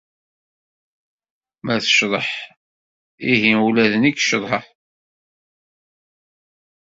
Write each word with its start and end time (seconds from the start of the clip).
Ma 1.65 1.75
teccḍeḍ 1.83 2.27
ihi 3.31 3.53
ula 3.65 3.85
d 3.91 3.93
nekk 3.97 4.17
ccḍeɣ. 4.21 4.63